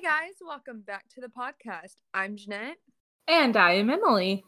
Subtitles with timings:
[0.00, 1.96] Hey guys, welcome back to the podcast.
[2.14, 2.78] I'm Jeanette,
[3.28, 4.44] And I am Emily.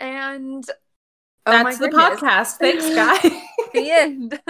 [0.00, 0.64] and
[1.46, 2.52] oh That's the goodness, podcast.
[2.58, 3.32] Thanks, guys.
[3.72, 4.40] the end.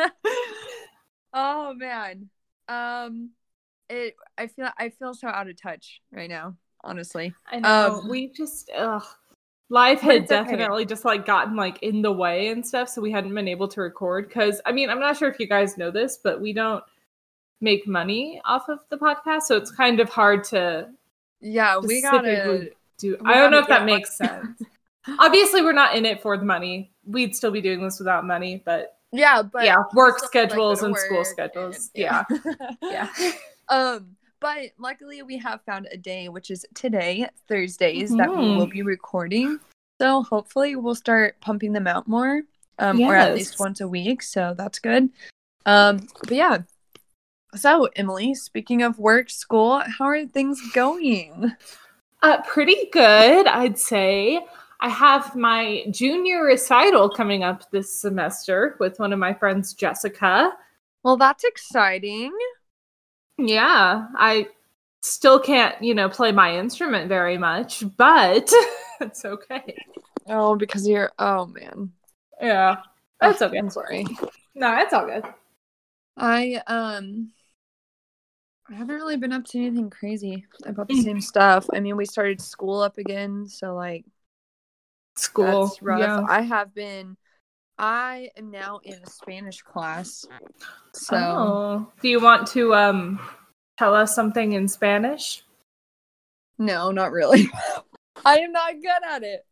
[1.34, 2.30] oh man,
[2.68, 3.32] um,
[3.90, 4.16] it.
[4.38, 6.56] I feel I feel so out of touch right now.
[6.82, 7.98] Honestly, I know.
[8.00, 9.04] Um, we just ugh.
[9.68, 10.44] Life had it's okay.
[10.44, 13.68] definitely just like gotten like in the way and stuff, so we hadn't been able
[13.68, 14.28] to record.
[14.28, 16.82] Because I mean, I'm not sure if you guys know this, but we don't
[17.60, 20.88] make money off of the podcast, so it's kind of hard to
[21.40, 22.70] yeah, we gotta.
[22.98, 23.16] do.
[23.20, 24.60] we I don't know if that makes sense.
[25.18, 26.92] Obviously, we're not in it for the money.
[27.06, 30.82] We'd still be doing this without money, but Yeah, but yeah, work to, like, schedules
[30.82, 31.90] and school schedules.
[31.94, 32.24] and- yeah,
[32.82, 33.08] yeah.
[33.20, 33.32] yeah.
[33.68, 38.66] Um, but luckily we have found a day, which is today, Thursdays, that we will
[38.66, 39.58] be recording.
[40.00, 42.42] So hopefully we'll start pumping them out more,
[42.78, 44.22] um, or at least once a week.
[44.22, 45.10] So that's good.
[45.66, 46.58] Um, but yeah.
[47.54, 51.54] So Emily, speaking of work, school, how are things going?
[52.22, 54.44] Uh, pretty good, I'd say.
[54.80, 60.52] I have my junior recital coming up this semester with one of my friends, Jessica.
[61.02, 62.32] Well, that's exciting.
[63.38, 64.48] Yeah, I
[65.02, 68.50] still can't, you know, play my instrument very much, but
[69.00, 69.78] it's okay.
[70.26, 71.10] Oh, because you're.
[71.18, 71.92] Oh man,
[72.40, 72.82] Yeah,
[73.20, 73.58] that's okay.
[73.58, 74.04] I'm sorry.
[74.54, 75.24] No, it's all good.
[76.16, 77.32] I um
[78.70, 81.02] I haven't really been up to anything crazy about the Mm.
[81.04, 81.66] same stuff.
[81.72, 84.04] I mean, we started school up again, so like
[85.16, 85.66] School.
[85.68, 86.00] that's rough.
[86.00, 86.26] Yeah.
[86.28, 87.16] I have been
[87.78, 90.26] I am now in a Spanish class.
[90.92, 91.92] So Oh.
[92.02, 93.20] Do you want to um
[93.78, 95.44] tell us something in Spanish?
[96.58, 97.48] no, not really.
[98.24, 99.46] I am not good at it.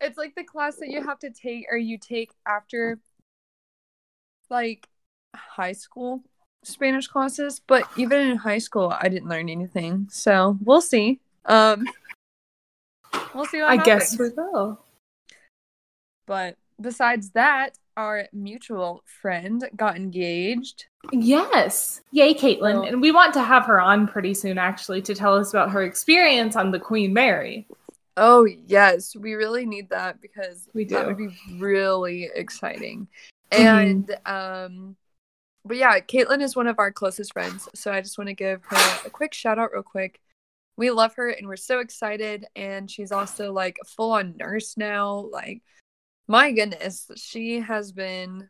[0.00, 2.98] It's like the class that you have to take or you take after
[4.50, 4.88] like
[5.34, 6.22] high school
[6.66, 10.08] Spanish classes, but even in high school I didn't learn anything.
[10.10, 11.20] So, we'll see.
[11.44, 11.86] Um
[13.34, 14.32] we'll see what I guess happens.
[14.36, 14.80] we will.
[16.26, 20.86] But besides that, our mutual friend got engaged.
[21.12, 22.00] Yes.
[22.10, 22.72] Yay, Caitlin.
[22.74, 25.70] So- and we want to have her on pretty soon, actually, to tell us about
[25.70, 27.66] her experience on the Queen Mary.
[28.18, 30.94] Oh, yes, we really need that because We do.
[30.96, 31.28] that would be
[31.58, 33.06] really exciting.
[33.52, 33.58] Mhm.
[33.60, 34.96] And um
[35.66, 38.64] but yeah, Caitlin is one of our closest friends, so I just want to give
[38.64, 40.20] her a quick shout out real quick.
[40.76, 44.76] We love her and we're so excited and she's also like a full on nurse
[44.76, 45.28] now.
[45.32, 45.62] Like
[46.28, 48.48] my goodness, she has been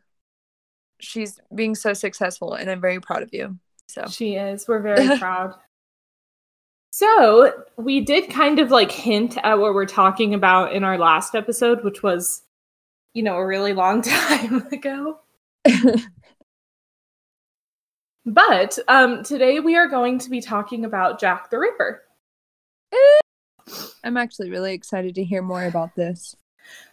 [0.99, 3.57] she's being so successful and I'm very proud of you.
[3.87, 4.67] So She is.
[4.67, 5.55] We're very proud.
[6.91, 11.35] So, we did kind of like hint at what we're talking about in our last
[11.35, 12.41] episode, which was,
[13.13, 15.19] you know, a really long time ago.
[18.27, 22.03] But um, today we are going to be talking about Jack the Ripper.
[24.03, 26.35] I'm actually really excited to hear more about this.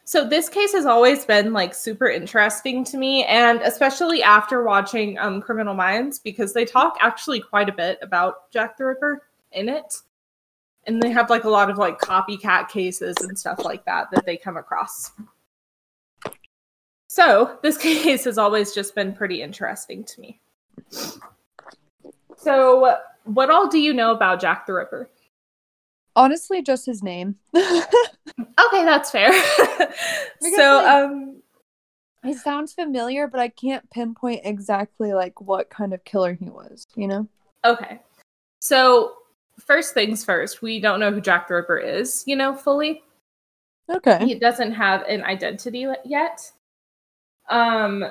[0.04, 5.18] So this case has always been like super interesting to me, and especially after watching
[5.18, 9.68] um, Criminal Minds, because they talk actually quite a bit about Jack the Ripper in
[9.68, 9.92] it,
[10.86, 14.24] and they have like a lot of like copycat cases and stuff like that that
[14.24, 15.10] they come across.
[17.08, 20.40] So this case has always just been pretty interesting to me.
[22.36, 25.08] So, what all do you know about Jack the Ripper?
[26.16, 27.36] Honestly, just his name.
[28.66, 29.30] Okay, that's fair.
[29.30, 31.42] Because, so, like- um,
[32.24, 36.86] He sounds familiar, but I can't pinpoint exactly like what kind of killer he was,
[36.96, 37.28] you know?
[37.64, 38.00] Okay.
[38.60, 39.14] So,
[39.60, 43.02] first things first, we don't know who Jack the Ripper is, you know, fully.
[43.90, 44.24] Okay.
[44.24, 46.50] He doesn't have an identity yet.
[47.50, 48.04] Um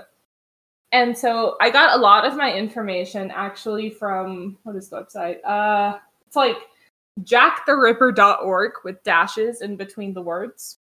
[0.94, 5.44] and so I got a lot of my information actually from what is the website?
[5.46, 6.58] Uh it's like
[7.22, 10.78] jacktheripper.org with dashes in between the words.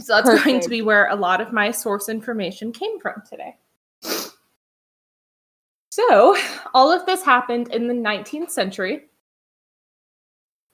[0.00, 3.56] So that's going to be where a lot of my source information came from today.
[5.90, 6.36] So,
[6.74, 9.06] all of this happened in the 19th century.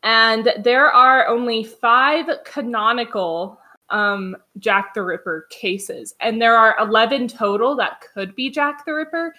[0.02, 3.58] And there are only five canonical
[3.90, 6.14] um, Jack the Ripper cases.
[6.20, 9.34] And there are 11 total that could be Jack the Ripper,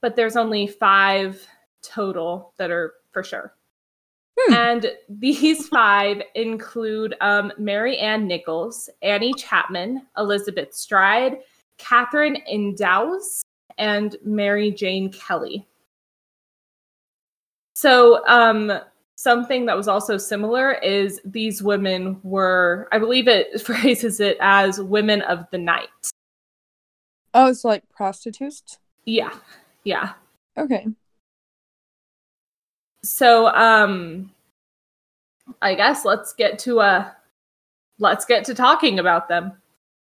[0.00, 1.46] but there's only five
[1.82, 3.54] total that are for sure.
[4.38, 4.54] Hmm.
[4.54, 11.38] And these five include um, Mary Ann Nichols, Annie Chapman, Elizabeth Stride,
[11.78, 13.42] Catherine Eddowes,
[13.78, 15.66] and Mary Jane Kelly.
[17.74, 18.72] So, um,
[19.16, 24.80] something that was also similar is these women were, I believe it phrases it as
[24.80, 25.88] women of the night.
[27.34, 28.78] Oh, it's like prostitutes?
[29.04, 29.34] Yeah,
[29.84, 30.12] yeah.
[30.58, 30.86] Okay.
[33.04, 34.32] so um
[35.62, 37.10] I guess let's get to uh
[37.98, 39.52] let's get to talking about them.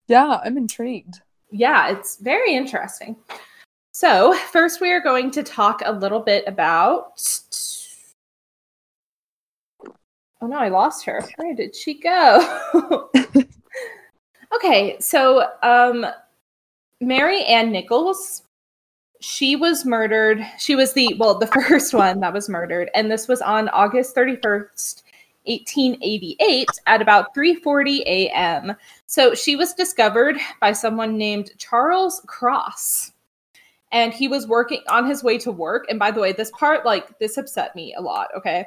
[0.09, 1.21] Yeah, I'm intrigued.
[1.51, 3.17] Yeah, it's very interesting.
[3.93, 7.19] So, first we are going to talk a little bit about
[10.43, 11.25] Oh no, I lost her.
[11.37, 13.09] Where did she go?
[14.55, 16.05] okay, so um
[17.01, 18.43] Mary Ann Nichols
[19.21, 20.45] she was murdered.
[20.59, 24.17] She was the well, the first one that was murdered, and this was on August
[24.17, 25.03] 31st,
[25.45, 28.75] 1888 at about 3:40 a.m.
[29.07, 33.13] So she was discovered by someone named Charles Cross.
[33.93, 35.85] And he was working on his way to work.
[35.91, 38.65] And by the way, this part like this upset me a lot, okay?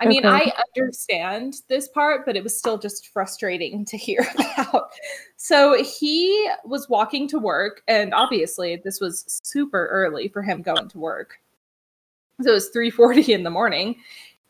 [0.00, 0.50] I mean, Okay.
[0.50, 4.90] I understand this part, but it was still just frustrating to hear about.
[5.36, 10.88] So he was walking to work, and obviously this was super early for him going
[10.88, 11.38] to work.
[12.42, 13.96] So it was 3:40 in the morning,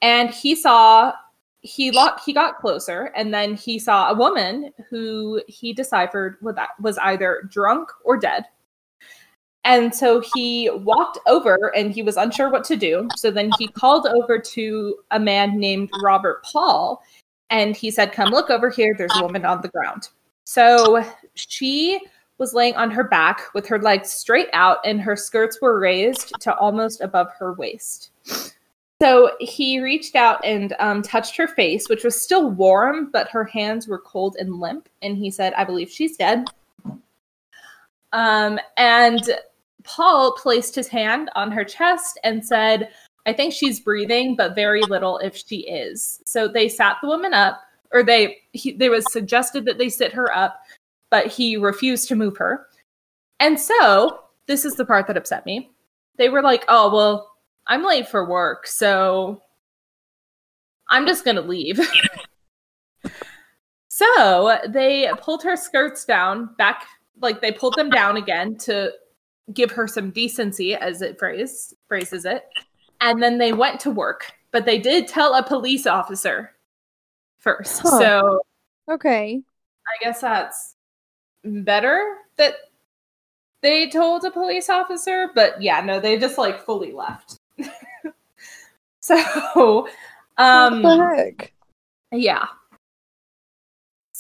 [0.00, 1.12] and he saw
[1.60, 6.56] he locked he got closer, and then he saw a woman who he deciphered was
[6.80, 8.46] was either drunk or dead.
[9.64, 13.08] And so he walked over and he was unsure what to do.
[13.16, 17.02] So then he called over to a man named Robert Paul
[17.48, 18.94] and he said, Come look over here.
[18.96, 20.08] There's a woman on the ground.
[20.44, 22.00] So she
[22.36, 26.32] was laying on her back with her legs straight out and her skirts were raised
[26.40, 28.10] to almost above her waist.
[29.00, 33.44] So he reached out and um, touched her face, which was still warm, but her
[33.44, 34.88] hands were cold and limp.
[35.02, 36.46] And he said, I believe she's dead.
[38.12, 39.20] Um, and
[39.84, 42.90] Paul placed his hand on her chest and said,
[43.26, 46.20] I think she's breathing, but very little if she is.
[46.26, 47.60] So they sat the woman up,
[47.92, 50.60] or they he, they was suggested that they sit her up,
[51.10, 52.66] but he refused to move her.
[53.40, 55.70] And so this is the part that upset me.
[56.16, 57.32] They were like, "Oh well,
[57.66, 59.42] I'm late for work, so
[60.88, 61.80] I'm just gonna leave."
[63.88, 66.84] so they pulled her skirts down back,
[67.20, 68.92] like they pulled them down again to
[69.52, 72.44] give her some decency, as it phrase phrases it.
[73.00, 76.52] And then they went to work, but they did tell a police officer
[77.38, 77.82] first.
[77.82, 77.98] Huh.
[77.98, 78.40] So
[78.88, 79.42] Okay.
[79.86, 80.76] I guess that's
[81.44, 82.02] better
[82.36, 82.54] that
[83.62, 87.38] they told a police officer, but yeah, no, they just like fully left.
[89.00, 89.88] so,
[90.36, 91.52] um, what the heck?
[92.12, 92.46] yeah.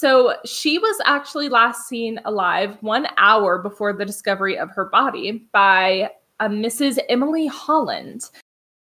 [0.04, 5.48] So she was actually last seen alive one hour before the discovery of her body
[5.50, 6.10] by
[6.40, 6.98] a Mrs.
[7.08, 8.28] Emily Holland,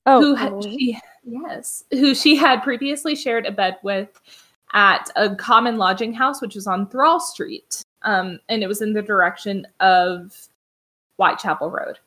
[0.07, 4.19] Oh, who had, she, yes, who she had previously shared a bed with
[4.73, 8.95] at a common lodging house, which was on Thrawl Street, um, and it was in
[8.95, 10.49] the direction of
[11.17, 11.99] Whitechapel Road.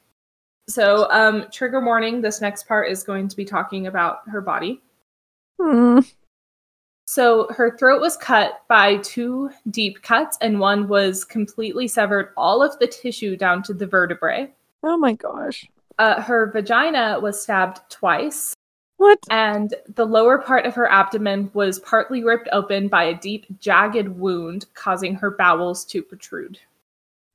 [0.67, 4.81] So, um, trigger warning: this next part is going to be talking about her body.
[5.61, 5.99] Hmm.
[7.13, 12.63] So her throat was cut by two deep cuts, and one was completely severed all
[12.63, 14.51] of the tissue down to the vertebrae.
[14.81, 15.69] Oh my gosh.
[15.99, 18.55] Uh, her vagina was stabbed twice,
[18.97, 19.19] What?
[19.29, 24.07] and the lower part of her abdomen was partly ripped open by a deep, jagged
[24.09, 26.57] wound, causing her bowels to protrude.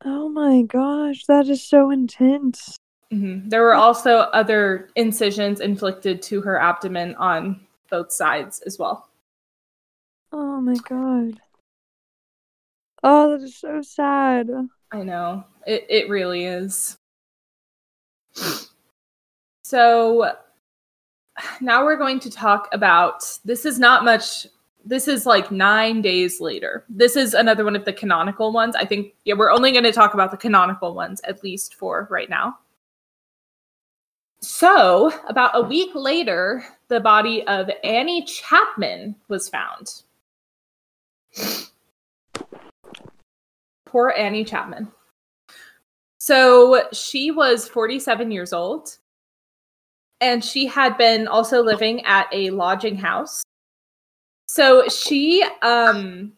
[0.04, 1.24] Oh my gosh.
[1.26, 2.76] That is so intense.
[3.12, 3.48] Mhm.
[3.48, 9.07] There were also other incisions inflicted to her abdomen on both sides as well.
[10.32, 11.40] Oh my god.
[13.02, 14.50] Oh, that is so sad.
[14.92, 15.44] I know.
[15.66, 16.98] It it really is.
[19.62, 20.32] So
[21.60, 24.46] now we're going to talk about this is not much
[24.84, 26.84] this is like 9 days later.
[26.88, 28.74] This is another one of the canonical ones.
[28.74, 32.08] I think yeah, we're only going to talk about the canonical ones at least for
[32.10, 32.58] right now.
[34.40, 40.02] So, about a week later, the body of Annie Chapman was found.
[43.86, 44.92] Poor Annie Chapman.
[46.18, 48.98] So she was 47 years old
[50.20, 53.42] and she had been also living at a lodging house.
[54.46, 56.32] So she um.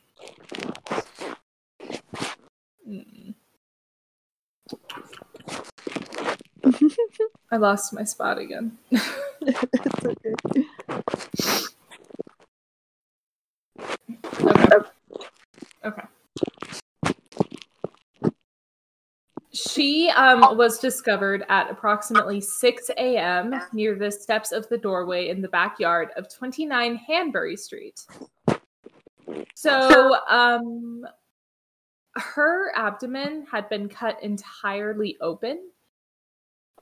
[7.52, 8.78] I lost my spot again.
[8.90, 9.64] it's.
[14.42, 14.76] Okay.
[15.85, 16.02] Okay.
[19.52, 23.55] She um, was discovered at approximately 6 a.m.
[23.73, 28.00] near the steps of the doorway in the backyard of 29 Hanbury Street.
[29.55, 31.05] So, um,
[32.17, 35.71] her abdomen had been cut entirely open,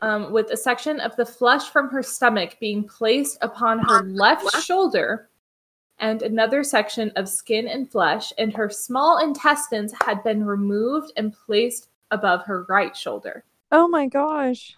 [0.00, 4.62] um, with a section of the flesh from her stomach being placed upon her left
[4.62, 5.28] shoulder,
[5.98, 11.32] and another section of skin and flesh and her small intestines had been removed and
[11.32, 13.44] placed above her right shoulder.
[13.70, 14.76] Oh my gosh.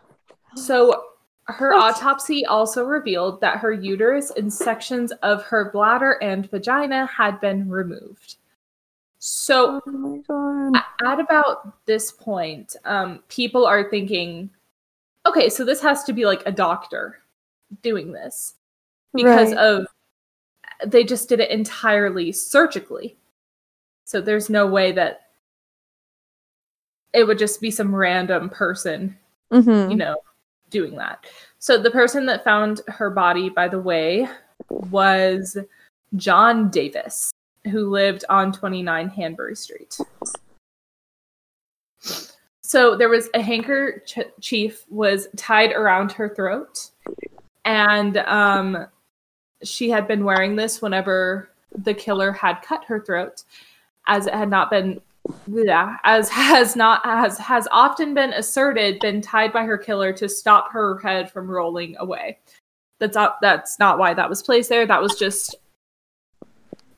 [0.56, 1.04] So
[1.44, 7.40] her autopsy also revealed that her uterus and sections of her bladder and vagina had
[7.40, 8.36] been removed.
[9.18, 10.22] So Oh
[11.04, 14.50] at about this point, um, people are thinking,
[15.26, 17.20] okay, so this has to be like a doctor
[17.82, 18.54] doing this
[19.14, 19.58] because Right.
[19.58, 19.86] of
[20.86, 23.16] they just did it entirely surgically.
[24.04, 25.29] So there's no way that
[27.12, 29.16] it would just be some random person
[29.52, 29.90] Mhm.
[29.90, 30.16] you know,
[30.70, 31.24] doing that.
[31.58, 34.28] So the person that found her body, by the way,
[34.68, 35.58] was
[36.16, 37.32] John Davis,
[37.70, 39.98] who lived on 29 Hanbury Street.
[42.62, 46.90] So there was a handkerchief was tied around her throat,
[47.64, 48.86] and um,
[49.64, 53.42] she had been wearing this whenever the killer had cut her throat,
[54.06, 55.00] as it had not been
[55.46, 60.28] yeah, as has not as has often been asserted, been tied by her killer to
[60.28, 62.38] stop her head from rolling away.
[62.98, 64.86] That's not that's not why that was placed there.
[64.86, 65.56] That was just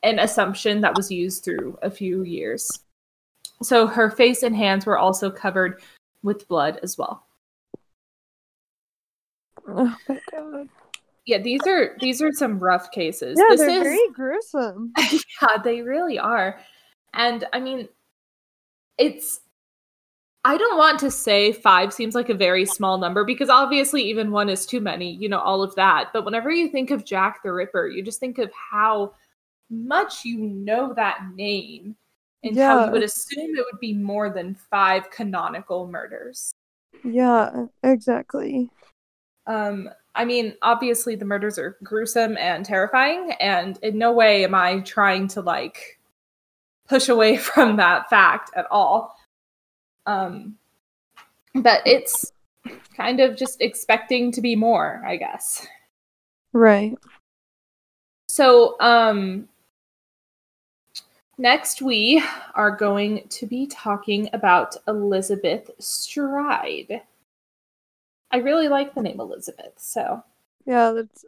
[0.02, 2.68] an assumption that was used through a few years.
[3.62, 5.80] So her face and hands were also covered
[6.22, 7.26] with blood as well.
[9.68, 10.68] Oh my god.
[11.24, 13.38] Yeah, these are these are some rough cases.
[13.38, 14.92] Yeah, this they're is very gruesome.
[15.12, 16.58] yeah, they really are.
[17.14, 17.88] And I mean,
[18.99, 19.40] it's.
[20.44, 24.32] I don't want to say five seems like a very small number because obviously even
[24.32, 26.08] one is too many, you know, all of that.
[26.12, 29.14] But whenever you think of Jack the Ripper, you just think of how
[29.70, 31.94] much you know that name
[32.42, 32.87] and how Yeah.
[32.87, 36.52] you would assume it would be more than five canonical murders.
[37.04, 38.68] Yeah, exactly.
[39.46, 44.56] Um, I mean, obviously the murders are gruesome and terrifying, and in no way am
[44.56, 46.00] I trying to like
[46.92, 49.16] push away from that fact at all.
[50.04, 50.56] Um,
[51.54, 52.32] but it's
[52.96, 55.66] kind of just expecting to be more, I guess.
[56.52, 56.96] Right.
[58.28, 59.49] So, um,
[61.38, 62.22] next we
[62.54, 67.02] are going to be talking about Elizabeth Stride.
[68.30, 70.22] I really like the name Elizabeth, so
[70.66, 71.25] Yeah, that's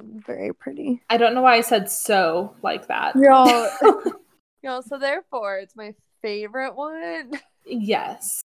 [0.00, 1.02] very pretty.
[1.08, 3.14] I don't know why I said so like that.
[3.16, 3.70] Yeah.
[4.64, 7.38] yeah, so therefore it's my favorite one.
[7.66, 8.40] yes.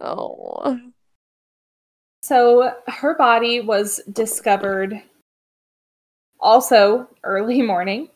[0.00, 0.78] Oh.
[2.22, 5.02] So her body was discovered
[6.38, 8.08] also early morning.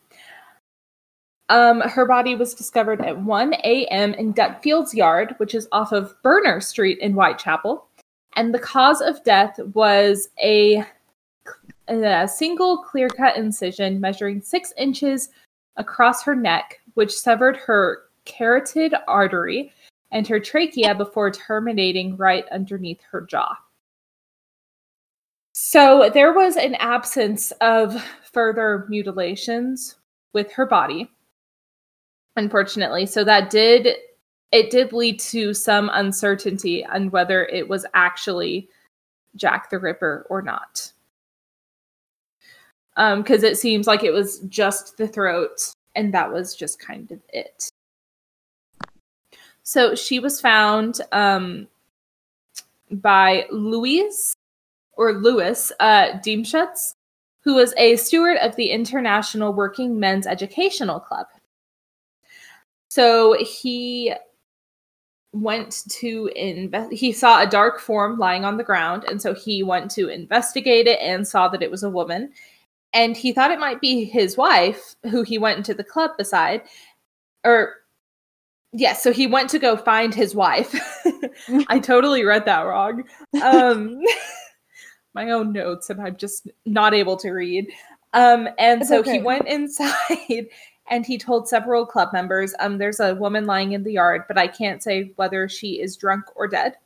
[1.48, 4.14] Um, her body was discovered at 1 a.m.
[4.14, 7.84] in Dutfield's Yard, which is off of Berner Street in Whitechapel.
[8.36, 10.84] And the cause of death was a,
[11.88, 15.30] a single clear cut incision measuring six inches
[15.78, 19.72] across her neck, which severed her carotid artery
[20.10, 23.56] and her trachea before terminating right underneath her jaw.
[25.52, 28.00] So there was an absence of
[28.32, 29.96] further mutilations
[30.32, 31.10] with her body,
[32.36, 33.06] unfortunately.
[33.06, 33.96] So that did
[34.50, 38.68] it did lead to some uncertainty on whether it was actually
[39.36, 40.92] Jack the Ripper or not.
[42.98, 47.10] Um, because it seems like it was just the throat, and that was just kind
[47.12, 47.70] of it.
[49.62, 51.68] So she was found um
[52.90, 54.34] by Louise
[54.94, 56.94] or Louis uh, Diemschutz,
[57.40, 61.26] who was a steward of the International Working Men's Educational Club.
[62.88, 64.12] So he
[65.32, 66.92] went to invest.
[66.92, 70.88] He saw a dark form lying on the ground, and so he went to investigate
[70.88, 72.32] it and saw that it was a woman.
[72.92, 76.62] And he thought it might be his wife, who he went into the club beside.
[77.44, 77.74] Or,
[78.72, 80.74] yes, so he went to go find his wife.
[81.68, 83.04] I totally read that wrong.
[83.42, 84.00] Um,
[85.14, 87.68] my own notes, and I'm just not able to read.
[88.14, 89.14] Um, and It's so okay.
[89.14, 90.46] he went inside
[90.90, 94.38] and he told several club members, um, there's a woman lying in the yard, but
[94.38, 96.76] I can't say whether she is drunk or dead.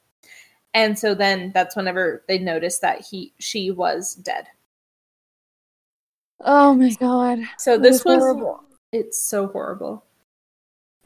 [0.74, 4.46] And so then that's whenever they noticed that he she was dead.
[6.44, 7.40] Oh my god.
[7.58, 8.64] So this is was horrible.
[8.92, 10.04] it's so horrible.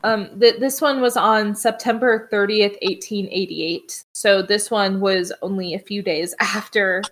[0.04, 4.04] Um, th- this one was on September 30th, 1888.
[4.12, 7.02] So this one was only a few days after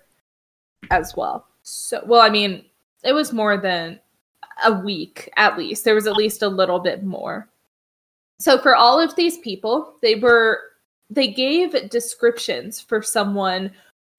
[0.91, 1.47] as well.
[1.63, 2.63] So, well, I mean,
[3.03, 3.99] it was more than
[4.63, 5.83] a week at least.
[5.83, 7.49] There was at least a little bit more.
[8.39, 10.59] So for all of these people, they were
[11.09, 13.71] they gave descriptions for someone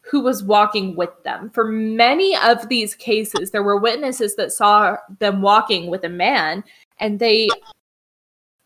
[0.08, 1.50] who was walking with them.
[1.50, 6.62] For many of these cases, there were witnesses that saw them walking with a man,
[6.98, 7.64] and they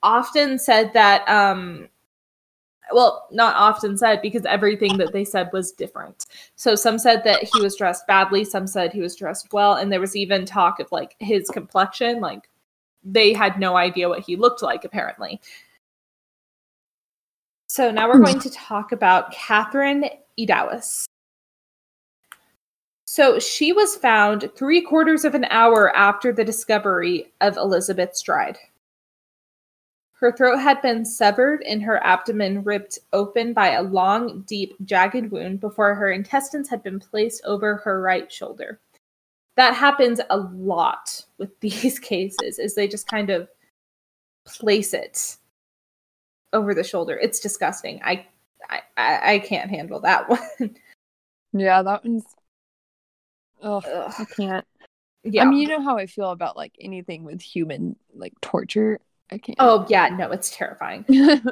[0.02, 1.88] often said that um
[2.92, 6.26] well, not often said because everything that they said was different.
[6.56, 9.92] So some said that he was dressed badly, some said he was dressed well, and
[9.92, 12.48] there was even talk of like his complexion, like
[13.04, 15.40] they had no idea what he looked like apparently.
[17.68, 18.24] So now we're Hmm.
[18.24, 20.04] going to talk about Catherine
[20.36, 21.06] Eddowes.
[23.12, 28.56] So she was found three quarters of an hour after the discovery of Elizabeth Stride.
[30.12, 35.32] Her throat had been severed and her abdomen ripped open by a long, deep, jagged
[35.32, 38.78] wound before her intestines had been placed over her right shoulder.
[39.56, 43.48] That happens a lot with these cases, is they just kind of
[44.46, 45.36] place it
[46.52, 47.18] over the shoulder.
[47.18, 48.00] It's disgusting.
[48.04, 48.24] I,
[48.70, 50.28] I I can't handle that
[50.60, 50.76] one.
[51.52, 52.24] Yeah, that one's.
[53.62, 54.12] Ugh, Ugh.
[54.18, 54.66] I can't.
[55.24, 55.42] yeah.
[55.42, 59.00] I mean, you know how I feel about like anything with human like torture.
[59.30, 59.56] I can't.
[59.60, 61.04] oh yeah, no, it's terrifying.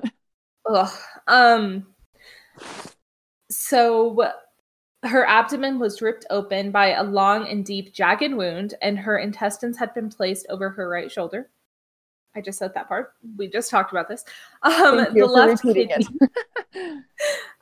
[0.70, 0.92] Ugh.
[1.26, 1.86] Um.
[3.50, 4.30] So
[5.04, 9.78] her abdomen was ripped open by a long and deep jagged wound, and her intestines
[9.78, 11.50] had been placed over her right shoulder.
[12.34, 13.14] I just said that part.
[13.36, 14.24] We just talked about this.
[14.62, 16.06] Um, the left kidney,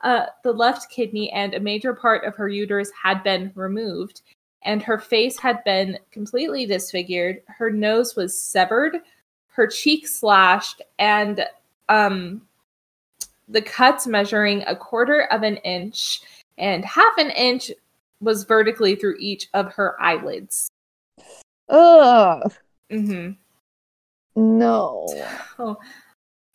[0.02, 4.22] uh, the left kidney and a major part of her uterus had been removed,
[4.66, 7.40] and her face had been completely disfigured.
[7.46, 8.98] Her nose was severed,
[9.46, 11.46] her cheek slashed, and
[11.88, 12.42] um,
[13.48, 16.20] the cuts measuring a quarter of an inch
[16.58, 17.70] and half an inch
[18.20, 20.68] was vertically through each of her eyelids.
[21.68, 22.52] Ugh.
[22.90, 23.30] hmm
[24.34, 25.06] No.
[25.58, 25.76] Oh.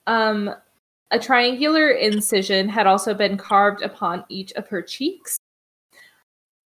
[0.07, 0.53] Um,
[1.11, 5.37] a triangular incision had also been carved upon each of her cheeks.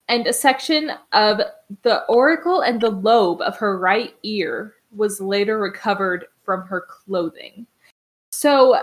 [0.07, 1.41] And a section of
[1.81, 7.65] the auricle and the lobe of her right ear was later recovered from her clothing.
[8.31, 8.81] So,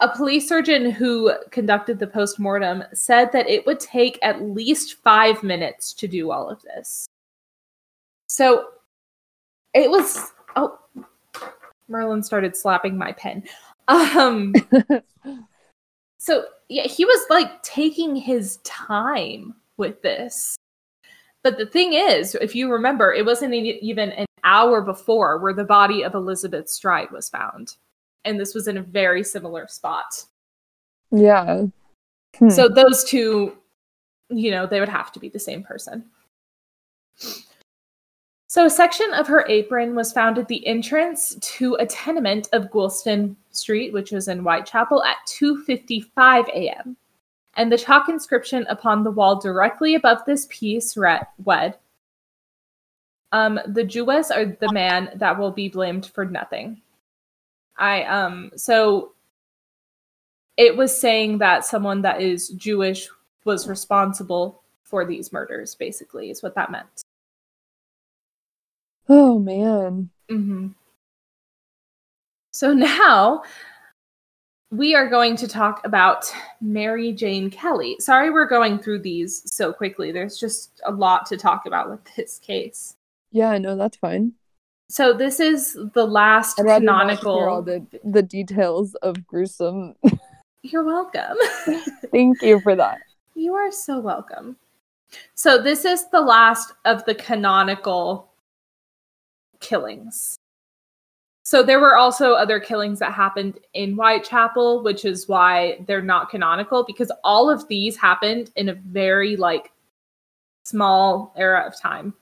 [0.00, 5.42] a police surgeon who conducted the postmortem said that it would take at least five
[5.42, 7.06] minutes to do all of this.
[8.28, 8.66] So,
[9.72, 10.32] it was.
[10.56, 10.78] Oh,
[11.88, 13.42] Merlin started slapping my pen.
[13.88, 14.54] Um,
[16.18, 20.56] so yeah, he was like taking his time with this.
[21.42, 25.64] But the thing is, if you remember, it wasn't even an hour before where the
[25.64, 27.76] body of Elizabeth Stride was found.
[28.24, 30.24] And this was in a very similar spot.
[31.10, 31.64] yeah.
[32.38, 32.48] Hmm.
[32.48, 33.56] So those two,
[34.30, 36.04] you know, they would have to be the same person.
[38.48, 42.70] So a section of her apron was found at the entrance to a tenement of
[42.70, 46.96] Goulston Street, which was in Whitechapel, at 2:55 a.m.
[47.56, 51.78] And the chalk inscription upon the wall directly above this piece read, "Wed."
[53.32, 56.80] Um, the Jewess are the man that will be blamed for nothing.
[57.76, 59.12] I um so
[60.56, 63.08] it was saying that someone that is Jewish
[63.44, 67.02] was responsible for these murders, basically, is what that meant.
[69.08, 70.10] oh man.
[70.30, 70.68] Mm-hmm.
[72.52, 73.42] So now
[74.74, 77.96] we are going to talk about Mary Jane Kelly.
[78.00, 80.10] Sorry, we're going through these so quickly.
[80.10, 82.96] There's just a lot to talk about with this case.
[83.30, 84.32] Yeah, no, that's fine.
[84.88, 87.62] So this is the last I'd not hear all canonical.
[87.62, 89.94] the the details of gruesome.
[90.62, 91.36] You're welcome.
[92.10, 92.98] Thank you for that.
[93.34, 94.56] You are so welcome.
[95.34, 98.32] So this is the last of the canonical
[99.60, 100.36] killings.
[101.44, 106.30] So there were also other killings that happened in Whitechapel, which is why they're not
[106.30, 109.70] canonical because all of these happened in a very like
[110.64, 112.14] small era of time.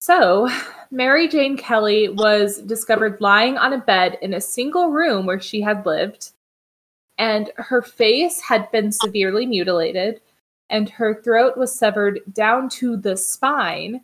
[0.00, 0.48] So,
[0.90, 5.60] Mary Jane Kelly was discovered lying on a bed in a single room where she
[5.60, 6.32] had lived
[7.18, 10.20] and her face had been severely mutilated,
[10.70, 14.00] and her throat was severed down to the spine,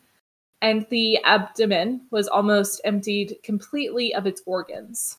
[0.61, 5.19] and the abdomen was almost emptied completely of its organs.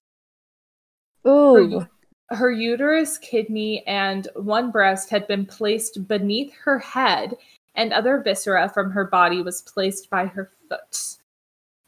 [1.27, 1.85] Ooh.
[2.29, 7.35] Her uterus, kidney, and one breast had been placed beneath her head,
[7.75, 11.17] and other viscera from her body was placed by her foot.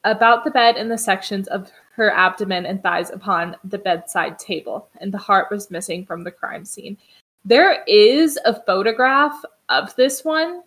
[0.03, 4.89] About the bed and the sections of her abdomen and thighs upon the bedside table,
[4.99, 6.97] and the heart was missing from the crime scene.
[7.45, 9.35] There is a photograph
[9.69, 10.63] of this one.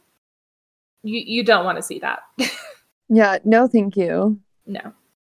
[1.03, 2.21] You you don't want to see that.
[3.15, 4.39] Yeah, no, thank you.
[4.67, 4.93] no.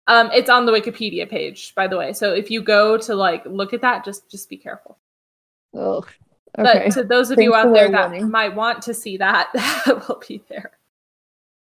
[0.07, 2.13] Um, it's on the Wikipedia page, by the way.
[2.13, 4.97] So if you go to like look at that, just just be careful.
[5.77, 6.07] Ugh.
[6.55, 8.31] But to those of Thanks you out there that warning.
[8.31, 10.71] might want to see that, that will be there.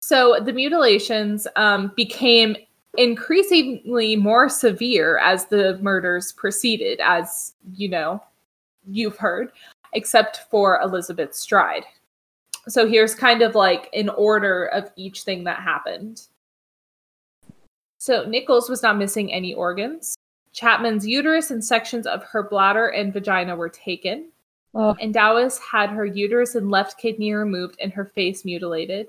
[0.00, 2.56] So the mutilations um, became
[2.96, 8.22] increasingly more severe as the murders proceeded, as you know,
[8.86, 9.50] you've heard,
[9.92, 11.84] except for Elizabeth Stride.
[12.68, 16.22] So here's kind of like an order of each thing that happened.
[17.98, 20.16] So Nichols was not missing any organs.
[20.52, 24.28] Chapman's uterus and sections of her bladder and vagina were taken
[24.74, 29.08] Oh, and Dowis had her uterus and left kidney removed and her face mutilated.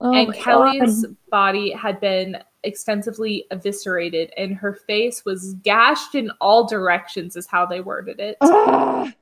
[0.00, 1.16] oh and Kelly's God.
[1.30, 7.66] body had been extensively eviscerated, and her face was gashed in all directions, is how
[7.66, 8.36] they worded it.
[8.40, 9.12] Ah!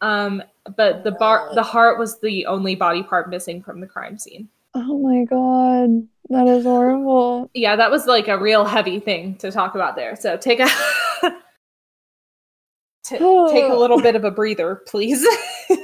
[0.00, 0.42] Um,
[0.76, 4.48] but the bar, the heart was the only body part missing from the crime scene.
[4.74, 6.06] Oh my god.
[6.28, 7.50] That is horrible.
[7.54, 10.14] Yeah, that was like a real heavy thing to talk about there.
[10.16, 10.66] So take a
[13.04, 15.26] t- take a little bit of a breather, please.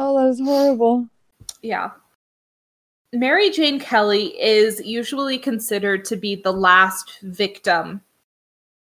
[0.00, 1.08] Oh, that is horrible.
[1.60, 1.90] Yeah.
[3.12, 8.00] Mary Jane Kelly is usually considered to be the last victim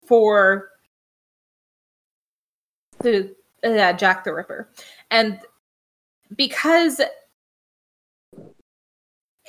[0.06, 0.68] for
[3.00, 3.34] the
[3.76, 4.70] uh, Jack the Ripper.
[5.12, 5.40] And
[6.36, 7.02] because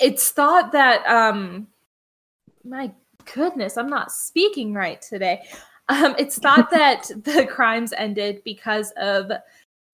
[0.00, 1.66] it's thought that um
[2.64, 2.92] my
[3.34, 5.42] goodness, I'm not speaking right today.
[5.88, 9.30] Um it's thought that the crimes ended because of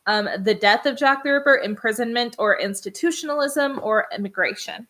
[0.06, 4.87] um, the death of Jack the Ripper, imprisonment or institutionalism or immigration.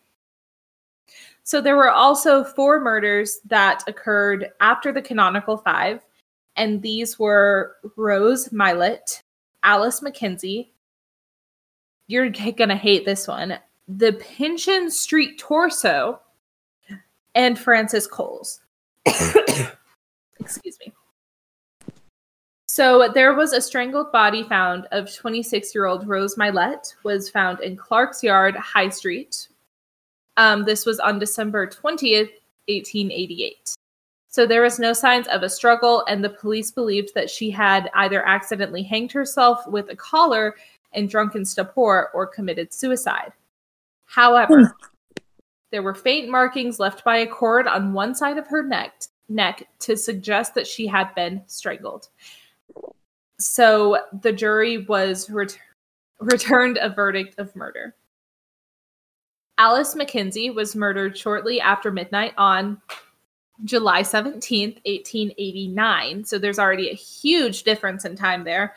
[1.43, 6.03] So there were also four murders that occurred after the canonical five,
[6.55, 9.21] and these were Rose Mylett,
[9.65, 10.69] Alice McKenzie.
[12.07, 13.59] You're gonna hate this one.
[13.87, 16.21] The Pinchin Street Torso,
[17.35, 18.61] and Frances Coles.
[19.05, 20.93] Excuse me.
[22.67, 28.23] So there was a strangled body found of 26-year-old Rose Mylett was found in Clarke's
[28.23, 29.47] Yard, High Street.
[30.37, 32.31] Um, this was on December 20th,
[32.67, 33.74] 1888.
[34.35, 37.89] So there was no signs of a struggle, and the police believed that she had
[37.93, 40.57] either accidentally hanged herself with a collar
[40.91, 43.31] and drunken stupor or committed suicide.
[44.03, 45.23] However, hmm.
[45.71, 49.69] there were faint markings left by a cord on one side of her neck, neck
[49.79, 52.09] to suggest that she had been strangled.
[53.39, 55.57] So the jury was ret-
[56.19, 57.95] returned a verdict of murder.
[59.57, 62.81] Alice McKenzie was murdered shortly after midnight on
[63.63, 66.25] July 17th, 1889.
[66.25, 68.75] So there's already a huge difference in time there.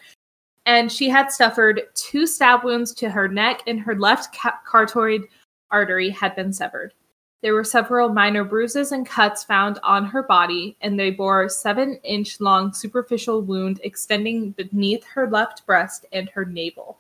[0.67, 5.23] And she had suffered two stab wounds to her neck, and her left ca- carotid
[5.71, 6.93] artery had been severed.
[7.41, 11.51] There were several minor bruises and cuts found on her body, and they bore a
[11.51, 16.99] seven inch long superficial wound extending beneath her left breast and her navel.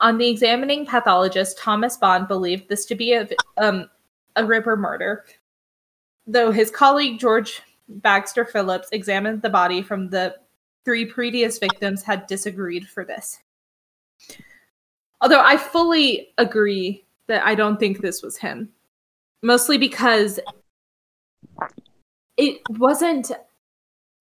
[0.00, 3.88] On the examining pathologist, Thomas Bond believed this to be a, um,
[4.36, 5.24] a Ripper murder,
[6.26, 7.62] though his colleague George
[8.00, 10.36] Bagster Phillips examined the body from the
[10.84, 13.40] three previous victims had disagreed for this.
[15.20, 18.68] Although I fully agree that I don't think this was him
[19.42, 20.40] mostly because
[22.36, 23.30] it wasn't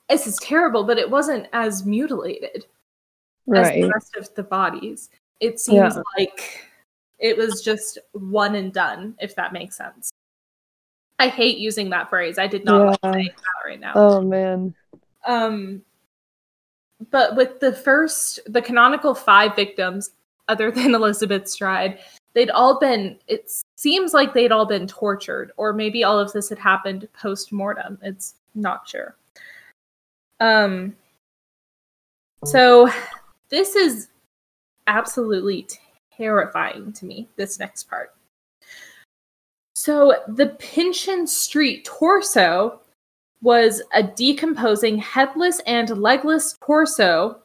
[0.08, 2.66] this is terrible but it wasn't as mutilated
[3.54, 5.10] as the rest of the bodies
[5.40, 6.02] it seems Yeah.
[6.18, 6.66] like
[7.18, 10.10] it was just one and done if that makes sense
[11.22, 12.36] i hate using that phrase.
[12.38, 12.84] I did not Yeah.
[13.10, 13.92] like saying that right now.
[13.94, 14.74] Oh man.
[15.26, 15.82] um
[17.10, 20.10] but with the first the canonical five victims
[20.48, 21.98] other than elizabeth stride
[22.34, 26.48] they'd all been it seems like they'd all been tortured or maybe all of this
[26.48, 27.98] had happened post-mortem.
[28.02, 29.14] It's not sure.
[30.40, 30.96] Um
[32.44, 32.88] so
[33.48, 34.08] this is
[34.88, 35.68] absolutely
[36.16, 38.14] terrifying to me this next part
[39.82, 42.78] so the Pinchin Street torso
[43.40, 47.40] was a decomposing headless and legless torso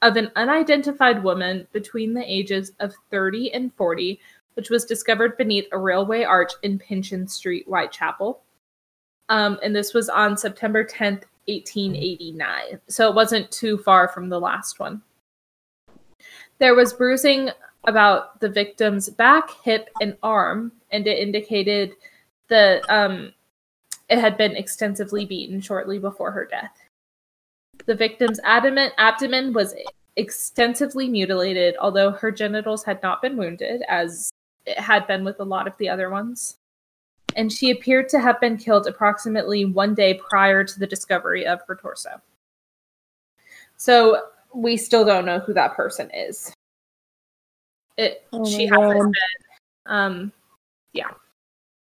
[0.00, 4.18] of an unidentified woman between the ages of 30 and 40,
[4.54, 8.40] which was discovered beneath a railway arch in Pinchin Street, Whitechapel.
[9.28, 12.80] Um, and this was on September 10th, 1889.
[12.88, 15.02] So it wasn't too far from the last one.
[16.58, 17.50] There was bruising
[17.84, 21.92] about the victim's back, hip, and arm, and it indicated
[22.48, 23.32] that um,
[24.08, 26.76] it had been extensively beaten shortly before her death.
[27.86, 29.74] The victim's abdomen, abdomen was
[30.16, 34.30] extensively mutilated, although her genitals had not been wounded, as
[34.66, 36.56] it had been with a lot of the other ones.
[37.34, 41.60] And she appeared to have been killed approximately one day prior to the discovery of
[41.66, 42.20] her torso.
[43.76, 46.52] So, we still don't know who that person is.
[47.96, 48.98] It Oh she hasn't God.
[48.98, 49.12] been
[49.86, 50.32] um
[50.92, 51.10] Yeah,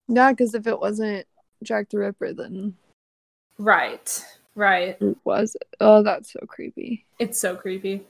[0.07, 1.25] Yeah, because if it wasn't
[1.63, 2.75] Jack the Ripper, then
[3.57, 4.25] right.
[4.55, 4.97] Right.
[4.99, 5.55] who was?
[5.79, 7.05] Oh, that's so creepy.
[7.19, 8.03] It's so creepy.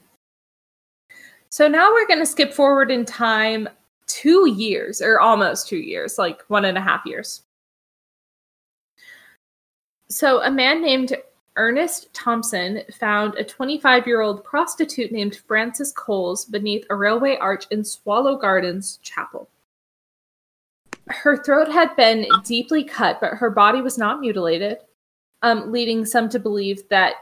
[1.50, 3.68] So now we're going to skip forward in time
[4.06, 7.42] two years, or almost two years, like one and a half years.
[10.08, 11.14] So a man named
[11.56, 17.66] Ernest Thompson found a 25 year old prostitute named Frances Coles beneath a railway arch
[17.70, 19.48] in Swallow Gardens Chapel.
[21.08, 24.78] Her throat had been deeply cut, but her body was not mutilated,
[25.42, 27.14] um, leading some to believe that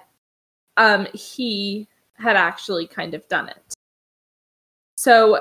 [0.77, 3.75] um, he had actually kind of done it.
[4.97, 5.41] So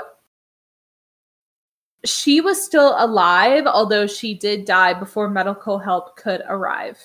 [2.06, 6.98] she was still alive, although she did die before medical help could arrive.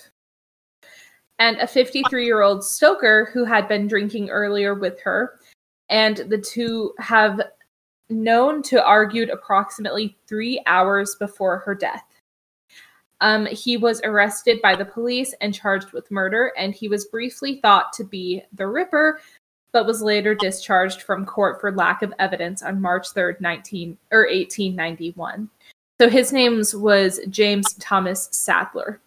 [1.39, 5.39] And a 53 year old stoker who had been drinking earlier with her,
[5.89, 7.41] and the two have
[8.09, 12.03] known to argued approximately three hours before her death.
[13.21, 17.59] Um, he was arrested by the police and charged with murder, and he was briefly
[17.61, 19.21] thought to be the Ripper,
[19.71, 24.21] but was later discharged from court for lack of evidence on March 3rd, 19 or
[24.21, 25.49] 1891.
[25.99, 28.99] So his name was James Thomas Sadler.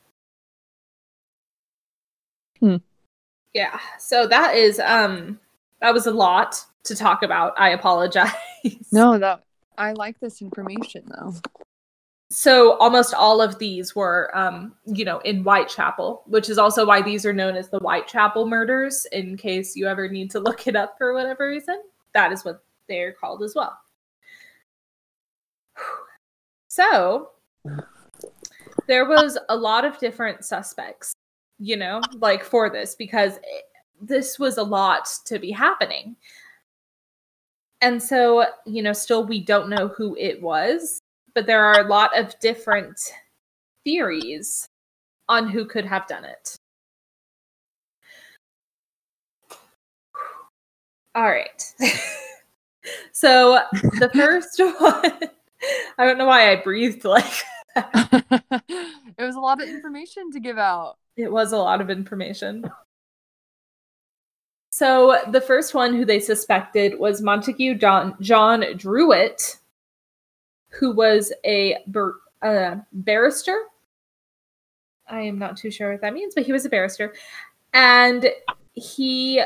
[2.61, 2.77] Hmm.
[3.55, 3.79] Yeah.
[3.99, 5.39] So that is um
[5.81, 7.55] that was a lot to talk about.
[7.59, 8.33] I apologize.
[8.93, 9.45] No, that
[9.77, 11.35] I like this information though.
[12.31, 17.01] So almost all of these were, um, you know, in Whitechapel, which is also why
[17.01, 19.07] these are known as the Whitechapel murders.
[19.13, 21.81] In case you ever need to look it up for whatever reason,
[22.13, 23.79] that is what they're called as well.
[26.69, 27.31] So
[28.87, 31.15] there was a lot of different suspects,
[31.59, 33.65] you know, like for this because it,
[34.01, 36.17] this was a lot to be happening.
[37.81, 41.01] And so, you know, still we don't know who it was
[41.39, 42.99] but there are a lot of different
[43.85, 44.69] theories
[45.29, 46.57] on who could have done it.
[51.15, 51.63] All right.
[53.13, 55.31] so the first one,
[55.97, 57.45] I don't know why I breathed like
[59.29, 60.97] was a lot of information to give out.
[61.17, 62.65] it was a lot of information.
[64.71, 69.59] So the first one who they suspected was Montague John John Druitt,
[70.69, 71.77] who was a
[72.43, 73.65] uh, barrister.
[75.09, 77.15] I am not too sure what that means, but he was a barrister.
[77.73, 78.31] And
[78.75, 79.43] he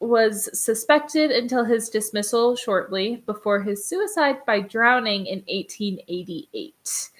[0.00, 7.10] was suspected until his dismissal shortly before his suicide by drowning in 1888.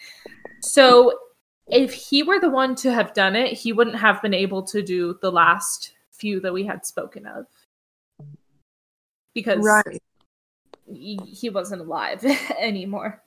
[0.60, 1.18] So,
[1.68, 4.82] if he were the one to have done it, he wouldn't have been able to
[4.82, 7.46] do the last few that we had spoken of.
[9.34, 9.66] Because
[10.92, 12.24] he, he wasn't alive
[12.58, 13.22] anymore.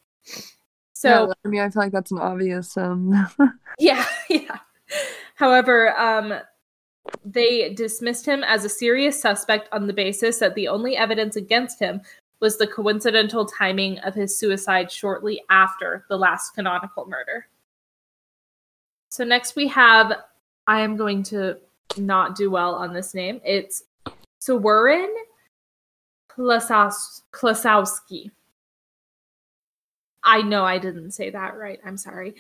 [0.94, 3.28] So yeah, I mean, I feel like that's an obvious um.
[3.80, 4.60] yeah, yeah.
[5.36, 6.34] However, um,
[7.24, 11.80] they dismissed him as a serious suspect on the basis that the only evidence against
[11.80, 12.02] him
[12.40, 17.48] was the coincidental timing of his suicide shortly after the last canonical murder.
[19.18, 20.14] So next we have
[20.68, 21.58] I am going to
[21.98, 23.42] not do well on this name.
[23.44, 23.82] It's
[24.40, 25.12] Sowerin
[26.30, 28.30] Klasaus- Klasowski.
[30.24, 31.80] I know I didn't say that right.
[31.84, 32.36] I'm sorry.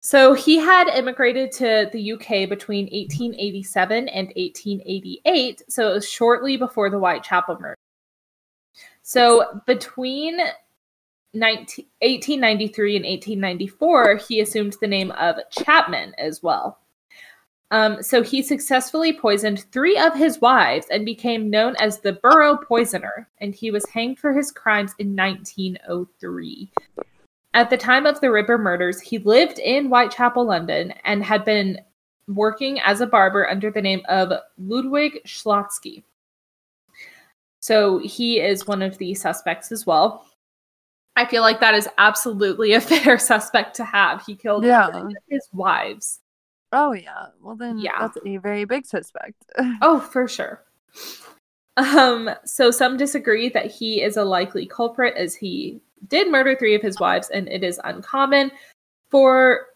[0.00, 6.58] So he had immigrated to the UK between 1887 and 1888, so it was shortly
[6.58, 7.78] before the Whitechapel murder.
[9.00, 10.40] So between
[11.34, 16.78] 19, 1893 and 1894, he assumed the name of Chapman as well.
[17.70, 22.56] Um, so he successfully poisoned three of his wives and became known as the Borough
[22.56, 26.70] Poisoner, and he was hanged for his crimes in 1903.
[27.54, 31.80] At the time of the Ripper murders, he lived in Whitechapel, London, and had been
[32.28, 36.04] working as a barber under the name of Ludwig Schloski.
[37.60, 40.26] So he is one of the suspects as well.
[41.16, 44.24] I feel like that is absolutely a fair suspect to have.
[44.26, 45.08] He killed Yeah.
[45.28, 46.20] his wives.
[46.72, 47.26] Oh yeah.
[47.40, 47.98] Well then, Yeah.
[48.00, 49.44] that's a very big suspect.
[49.82, 50.62] Oh, for sure.
[51.76, 56.74] Um, so some disagree that he is a likely culprit as he did murder three
[56.74, 58.50] of his wives, and it is uncommon
[59.10, 59.66] for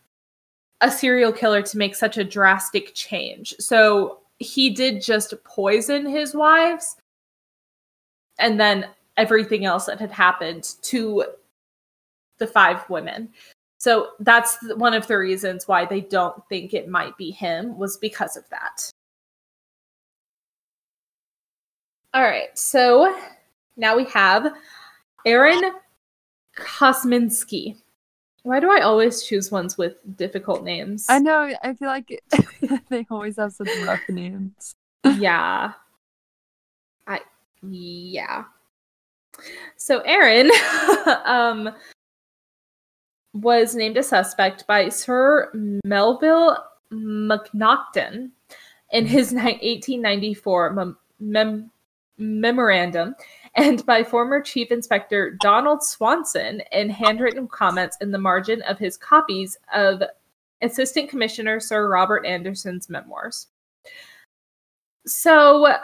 [0.80, 3.54] a serial killer to make such a drastic change.
[3.58, 6.96] So he did just poison his wives,
[8.38, 8.86] and then
[9.18, 11.24] everything else that had happened to
[12.38, 13.28] the five women.
[13.78, 17.96] So that's one of the reasons why they don't think it might be him was
[17.96, 18.90] because of that.
[22.14, 22.56] All right.
[22.58, 23.14] So
[23.76, 24.52] now we have
[25.26, 25.72] Aaron
[26.56, 27.76] Kosminski.
[28.42, 31.06] Why do I always choose ones with difficult names?
[31.08, 31.52] I know.
[31.62, 32.22] I feel like
[32.88, 34.74] they always have such rough names.
[35.04, 35.72] yeah.
[37.06, 37.20] I
[37.62, 38.44] yeah.
[39.76, 40.50] So Aaron
[41.24, 41.70] um
[43.34, 45.50] was named a suspect by Sir
[45.84, 46.56] Melville
[46.92, 48.30] Macnaghten
[48.90, 51.70] in his 1894 mem- mem-
[52.16, 53.14] memorandum
[53.54, 58.96] and by former Chief Inspector Donald Swanson in handwritten comments in the margin of his
[58.96, 60.02] copies of
[60.62, 63.48] Assistant Commissioner Sir Robert Anderson's memoirs.
[65.06, 65.74] So,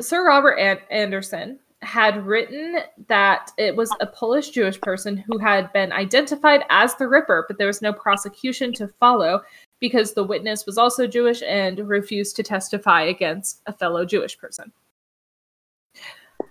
[0.00, 2.76] Sir Robert An- Anderson had written
[3.08, 7.56] that it was a Polish Jewish person who had been identified as the Ripper, but
[7.56, 9.40] there was no prosecution to follow
[9.80, 14.70] because the witness was also Jewish and refused to testify against a fellow Jewish person.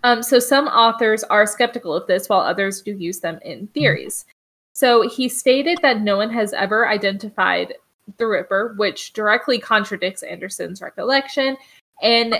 [0.03, 4.25] Um, so some authors are skeptical of this, while others do use them in theories.
[4.73, 7.75] So he stated that no one has ever identified
[8.17, 11.57] the Ripper, which directly contradicts Anderson's recollection.
[12.01, 12.35] In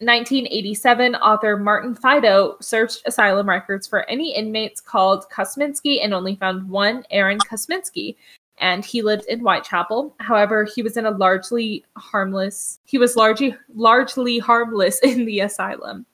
[0.00, 6.68] 1987, author Martin Fido searched asylum records for any inmates called Kosminski and only found
[6.68, 8.16] one, Aaron Kosminski,
[8.58, 10.14] and he lived in Whitechapel.
[10.20, 12.80] However, he was in a largely harmless.
[12.84, 16.06] He was largely largely harmless in the asylum.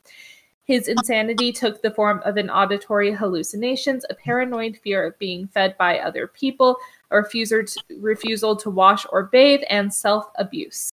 [0.63, 5.75] His insanity took the form of an auditory hallucinations, a paranoid fear of being fed
[5.77, 6.77] by other people,
[7.09, 10.91] a refusal to, refusal to wash or bathe, and self abuse.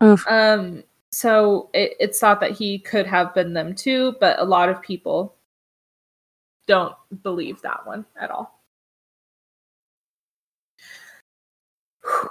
[0.00, 4.68] Um, so it, it's thought that he could have been them too, but a lot
[4.68, 5.36] of people
[6.66, 8.54] don't believe that one at all.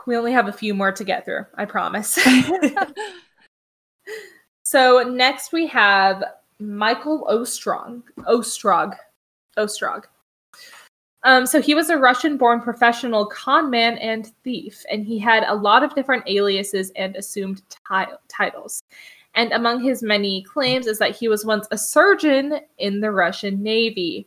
[0.05, 2.15] We only have a few more to get through, I promise.
[4.63, 6.23] so next we have
[6.59, 8.03] Michael Ostrog.
[8.19, 8.95] Ostrog.
[9.57, 10.05] Ostrog.
[11.27, 15.53] Um, so he was a Russian-born professional con man and thief, and he had a
[15.53, 18.81] lot of different aliases and assumed ti- titles.
[19.35, 23.61] And among his many claims is that he was once a surgeon in the Russian
[23.61, 24.25] Navy.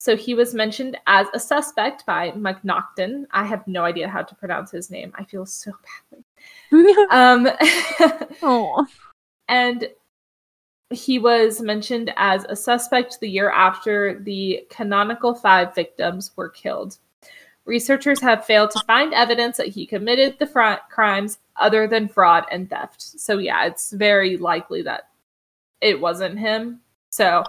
[0.00, 3.26] So he was mentioned as a suspect by Macnaghten.
[3.30, 5.12] I have no idea how to pronounce his name.
[5.14, 5.70] I feel so
[6.10, 7.06] badly.
[7.10, 7.48] um.
[9.48, 9.88] And
[10.90, 16.98] he was mentioned as a suspect the year after the canonical five victims were killed.
[17.64, 22.68] Researchers have failed to find evidence that he committed the crimes other than fraud and
[22.68, 23.00] theft.
[23.00, 25.08] So, yeah, it's very likely that
[25.80, 26.80] it wasn't him.
[27.10, 27.44] So,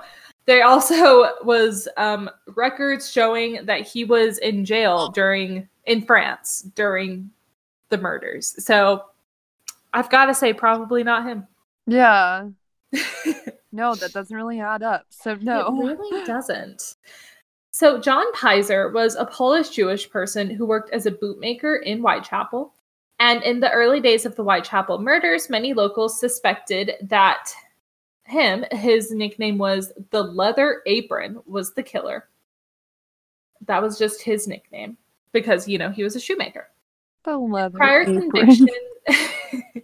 [0.46, 7.32] there also was um, records showing that he was in jail during in France during
[7.90, 8.64] the murders.
[8.64, 9.06] So,
[9.94, 11.48] I've got to say, probably not him.
[11.88, 12.50] Yeah.
[13.72, 15.06] no, that doesn't really add up.
[15.10, 15.68] So no.
[15.68, 16.96] It really doesn't.
[17.72, 22.74] So John Pizer was a Polish Jewish person who worked as a bootmaker in Whitechapel.
[23.20, 27.54] And in the early days of the Whitechapel murders, many locals suspected that
[28.26, 32.28] him, his nickname was the Leather Apron, was the killer.
[33.68, 34.98] That was just his nickname
[35.32, 36.68] because, you know, he was a shoemaker.
[37.24, 38.32] The leather Prior apron.
[38.32, 38.68] conviction.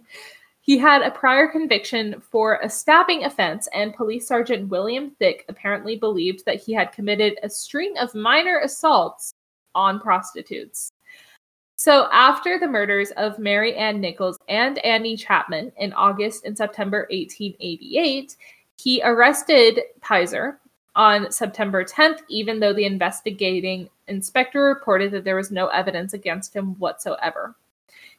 [0.68, 5.96] He had a prior conviction for a stabbing offense, and Police Sergeant William Thick apparently
[5.96, 9.32] believed that he had committed a string of minor assaults
[9.74, 10.92] on prostitutes.
[11.76, 17.08] So, after the murders of Mary Ann Nichols and Annie Chapman in August and September
[17.10, 18.36] 1888,
[18.76, 20.58] he arrested Pizer
[20.94, 26.54] on September 10th, even though the investigating inspector reported that there was no evidence against
[26.54, 27.54] him whatsoever.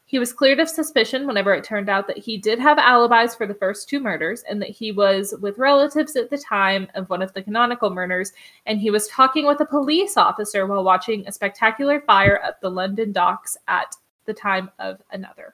[0.09, 3.45] He was cleared of suspicion whenever it turned out that he did have alibis for
[3.45, 7.21] the first two murders and that he was with relatives at the time of one
[7.21, 8.33] of the canonical murders,
[8.65, 12.71] and he was talking with a police officer while watching a spectacular fire at the
[12.71, 13.95] London docks at
[14.25, 15.53] the time of another.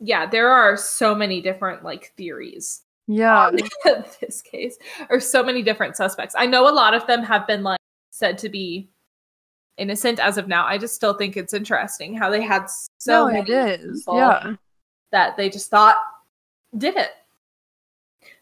[0.00, 3.52] Yeah, there are so many different like theories Yeah.
[4.20, 4.78] this case,
[5.10, 6.34] or so many different suspects.
[6.36, 7.78] I know a lot of them have been like
[8.10, 8.90] said to be
[9.78, 10.66] innocent as of now.
[10.66, 12.66] I just still think it's interesting how they had
[12.98, 14.00] so no, many it is.
[14.00, 14.54] people Yeah.
[15.12, 15.96] that they just thought
[16.76, 17.10] did it.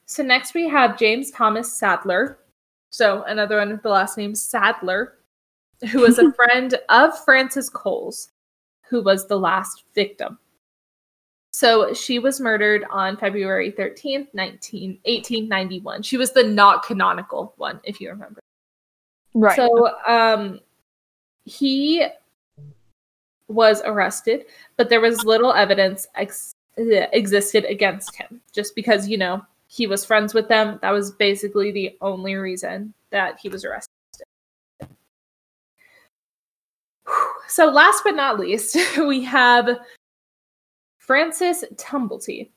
[0.06, 2.38] So next we have James Thomas Sadler.
[2.90, 5.18] So another one with the last name Sadler,
[5.90, 8.30] who was a friend of Frances Coles,
[8.88, 10.38] who was the last victim.
[11.52, 16.02] So she was murdered on February 13th, 19, 1891.
[16.02, 18.40] She was the not canonical one, if you remember.
[19.34, 19.56] Right.
[19.56, 20.60] So um
[21.44, 22.06] he
[23.48, 29.44] was arrested, but there was little evidence ex- existed against him just because, you know,
[29.66, 30.78] he was friends with them.
[30.82, 33.90] That was basically the only reason that he was arrested.
[37.48, 39.78] So, last but not least, we have
[40.98, 42.50] Francis Tumblety,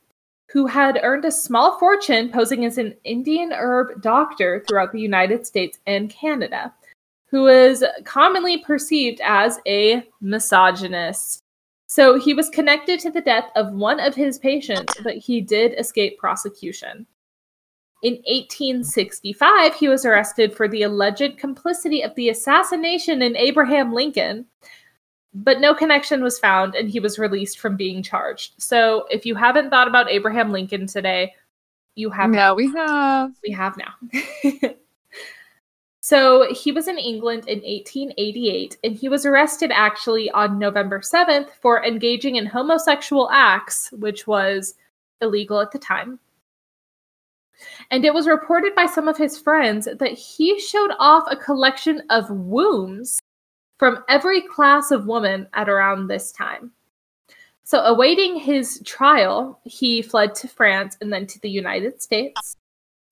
[0.49, 5.45] who had earned a small fortune posing as an Indian herb doctor throughout the United
[5.45, 6.73] States and Canada,
[7.29, 11.43] who is commonly perceived as a misogynist.
[11.87, 15.73] So he was connected to the death of one of his patients, but he did
[15.77, 17.05] escape prosecution.
[18.03, 24.45] In 1865, he was arrested for the alleged complicity of the assassination in Abraham Lincoln,
[25.33, 28.53] but no connection was found and he was released from being charged.
[28.61, 31.33] So if you haven't thought about Abraham Lincoln today,
[31.95, 33.31] you have Yeah, we have.
[33.43, 34.71] we have now.
[36.07, 41.49] so he was in England in 1888 and he was arrested actually on November 7th
[41.61, 44.75] for engaging in homosexual acts, which was
[45.19, 46.17] illegal at the time.
[47.91, 52.01] And it was reported by some of his friends that he showed off a collection
[52.09, 53.19] of wombs
[53.77, 56.71] from every class of woman at around this time.
[57.65, 62.55] So, awaiting his trial, he fled to France and then to the United States.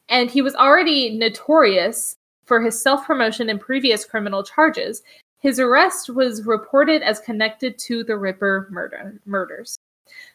[0.07, 2.15] And he was already notorious
[2.45, 5.03] for his self promotion and previous criminal charges.
[5.39, 9.77] His arrest was reported as connected to the Ripper murder, murders.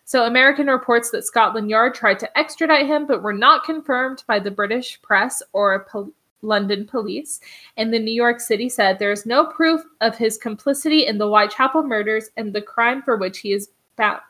[0.05, 4.39] So, American reports that Scotland Yard tried to extradite him, but were not confirmed by
[4.39, 7.41] the British press or pol- London police.
[7.77, 11.29] And the New York City said there is no proof of his complicity in the
[11.29, 14.21] Whitechapel murders, and the crime for which he is found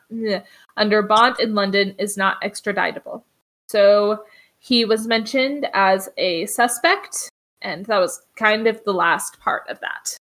[0.77, 3.23] under bond in London is not extraditable.
[3.67, 4.23] So,
[4.59, 7.30] he was mentioned as a suspect,
[7.61, 10.17] and that was kind of the last part of that.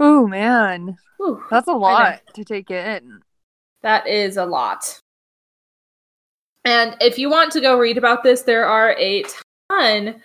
[0.00, 1.42] Oh man, Whew.
[1.50, 3.20] that's a lot to take in.
[3.82, 5.00] That is a lot.
[6.64, 9.24] And if you want to go read about this, there are a
[9.70, 10.22] ton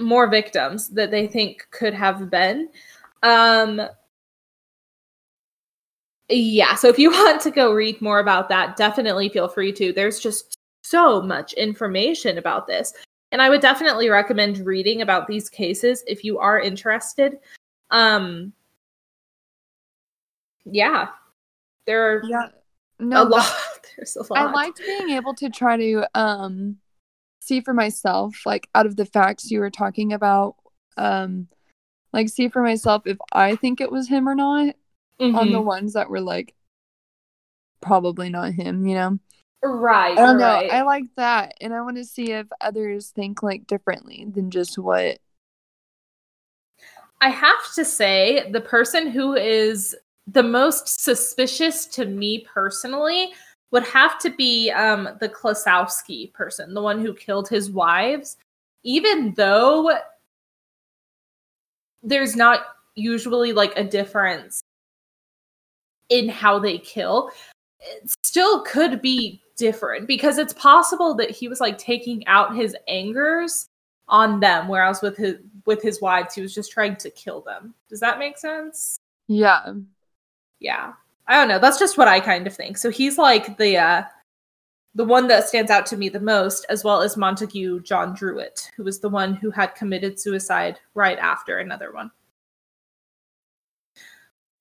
[0.00, 2.68] more victims that they think could have been.
[3.22, 3.82] Um
[6.28, 9.92] yeah, so if you want to go read more about that, definitely feel free to.
[9.92, 12.92] There's just so much information about this.
[13.32, 17.38] And I would definitely recommend reading about these cases if you are interested.
[17.90, 18.52] Um
[20.64, 21.08] yeah.
[21.86, 22.48] There are Yeah,
[23.12, 23.52] a lot.
[23.96, 24.28] There's a lot.
[24.36, 26.76] I liked being able to try to um
[27.40, 30.56] see for myself, like out of the facts you were talking about,
[30.96, 31.46] um,
[32.12, 34.74] like see for myself if I think it was him or not.
[35.20, 35.64] On the Mhm.
[35.64, 36.54] ones that were like
[37.80, 39.18] probably not him, you know.
[39.62, 40.16] Right.
[40.16, 40.44] I don't know.
[40.44, 40.72] right.
[40.72, 44.78] I like that, and I want to see if others think like differently than just
[44.78, 45.18] what.
[47.20, 49.96] I have to say, the person who is
[50.26, 53.32] the most suspicious to me personally
[53.70, 58.36] would have to be um, the Klosowski person, the one who killed his wives.
[58.84, 59.90] Even though
[62.02, 62.60] there's not
[62.94, 64.60] usually like a difference
[66.08, 67.30] in how they kill,
[67.80, 72.76] it still could be different because it's possible that he was like taking out his
[72.88, 73.68] angers
[74.08, 77.74] on them whereas with his with his wives he was just trying to kill them.
[77.88, 78.98] Does that make sense?
[79.28, 79.72] Yeah,
[80.60, 80.92] yeah.
[81.26, 81.58] I don't know.
[81.58, 82.78] That's just what i kind of think.
[82.78, 84.02] So he's like the uh
[84.94, 88.70] the one that stands out to me the most as well as montague john druitt
[88.76, 92.10] who was the one who had committed suicide right after another one.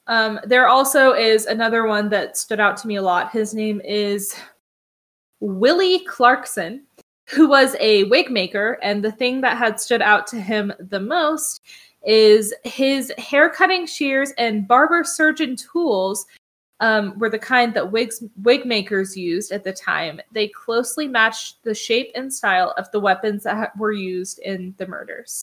[0.08, 3.32] Um there also is another one that stood out to me a lot.
[3.32, 4.36] His name is
[5.46, 6.84] willie clarkson
[7.28, 11.00] who was a wig maker and the thing that had stood out to him the
[11.00, 11.62] most
[12.06, 16.26] is his hair cutting shears and barber surgeon tools
[16.80, 20.20] um, were the kind that wigs wig makers used at the time.
[20.32, 24.74] They closely matched the shape and style of the weapons that ha- were used in
[24.78, 25.42] the murders.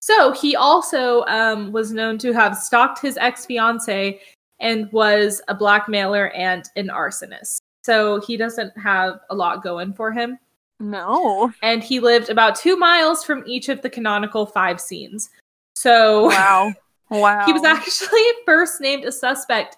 [0.00, 4.20] So he also um, was known to have stalked his ex fiancee
[4.60, 7.58] and was a blackmailer and an arsonist.
[7.82, 10.38] So he doesn't have a lot going for him
[10.80, 11.52] no.
[11.62, 15.28] and he lived about two miles from each of the canonical five scenes.
[15.74, 16.72] So Wow.
[17.10, 17.44] Wow.
[17.46, 19.76] he was actually first named a suspect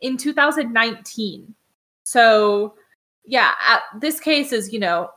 [0.00, 1.54] in 2019.
[2.02, 2.74] So
[3.24, 3.52] yeah,
[4.00, 5.10] this case is, you know,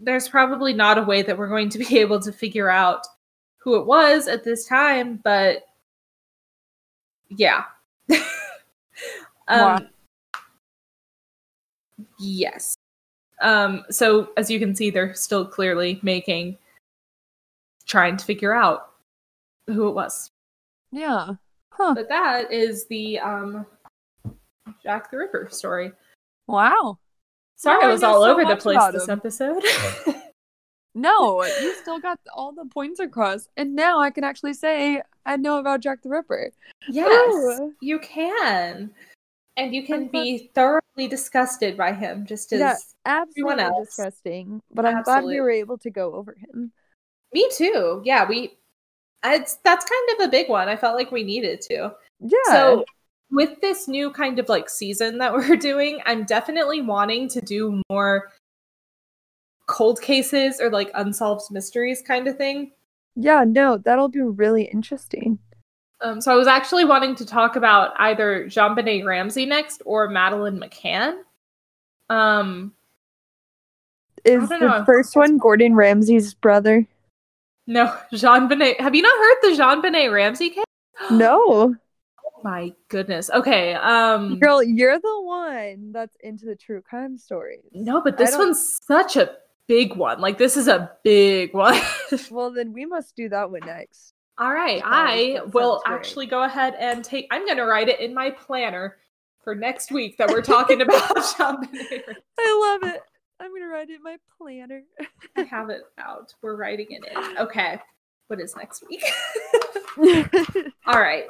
[0.00, 3.06] there's probably not a way that we're going to be able to figure out
[3.58, 5.62] who it was at this time, but
[7.28, 7.64] yeah.
[8.08, 8.18] um,
[9.48, 9.78] Wow.
[12.20, 12.74] Yes.
[13.40, 16.58] Um, so as you can see, they're still clearly making,
[17.86, 18.90] trying to figure out
[19.66, 20.30] who it was.
[20.92, 21.34] Yeah.
[21.72, 21.94] Huh.
[21.94, 23.66] But that is the um,
[24.82, 25.92] Jack the Ripper story.
[26.46, 26.98] Wow.
[27.56, 29.18] Sorry, I was all so over the place this him.
[29.18, 29.62] episode.
[30.94, 35.36] No, you still got all the points across, and now I can actually say I
[35.36, 36.50] know about Jack the Ripper.
[36.88, 37.72] yes, Ooh.
[37.80, 38.90] you can.
[39.60, 43.88] And you can I'm be thoroughly disgusted by him, just as Yeah, absolutely else.
[43.88, 44.62] disgusting.
[44.70, 46.72] But I'm glad we were able to go over him.
[47.32, 48.02] me too.
[48.04, 48.56] Yeah, we.
[49.24, 50.68] It's that's kind of a big one.
[50.68, 51.92] I felt like we needed to.
[52.20, 52.38] Yeah.
[52.46, 52.84] So
[53.30, 57.82] with this new kind of like season that we're doing, I'm definitely wanting to do
[57.90, 58.32] more
[59.66, 62.72] cold cases or like unsolved mysteries kind of thing.
[63.16, 65.38] yeah, no, that'll be really interesting.
[66.02, 70.58] Um, so I was actually wanting to talk about either JonBenét Ramsey next or Madeleine
[70.58, 71.18] McCann.
[72.08, 72.72] Um,
[74.24, 74.84] Is the know.
[74.84, 76.86] first one Gordon Ramsay's brother?
[77.66, 78.80] no, JonBenét.
[78.80, 80.64] Have you not heard the JonBenét Ramsey case?
[81.10, 81.74] No.
[82.26, 83.30] Oh my goodness.
[83.30, 83.74] Okay.
[83.74, 87.60] Um, Girl, you're the one that's into the true crime stories.
[87.72, 89.30] no, but this one's such a
[89.66, 90.20] big one.
[90.20, 91.80] Like this is a big one.
[92.30, 94.14] Well, then we must do that one next.
[94.40, 95.94] All right, I will great.
[95.94, 97.26] actually go ahead and take.
[97.30, 98.96] I'm going to write it in my planner
[99.44, 101.02] for next week that we're talking about
[101.38, 103.02] I love it.
[103.38, 104.82] I'm gonna write it in my planner.
[105.36, 106.34] I have it out.
[106.42, 107.38] We're writing it in.
[107.38, 107.78] Okay,
[108.26, 109.02] what is next week?
[110.86, 111.26] all right,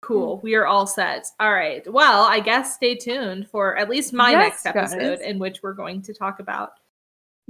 [0.00, 0.38] cool.
[0.38, 0.44] Hmm.
[0.44, 1.26] We are all set.
[1.38, 1.86] All right.
[1.92, 5.20] Well, I guess stay tuned for at least my Yes, next episode, guys.
[5.20, 6.72] in which we're going to talk about.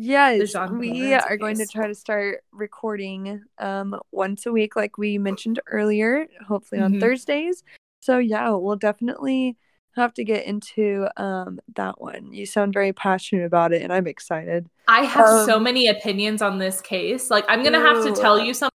[0.01, 5.19] Yes, we are going to try to start recording um once a week, like we
[5.19, 6.27] mentioned earlier.
[6.47, 7.01] Hopefully on Mhm.
[7.01, 7.63] Thursdays.
[8.01, 9.57] So yeah, we'll definitely
[9.97, 12.33] have to get into um that one.
[12.33, 14.69] You sound very passionate about it, and I'm excited.
[14.89, 17.31] I have so Um, many opinions on this case.
[17.31, 18.71] Like, I'm going to have to tell you something.